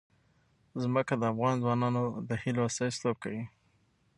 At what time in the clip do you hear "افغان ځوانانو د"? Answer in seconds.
1.31-2.29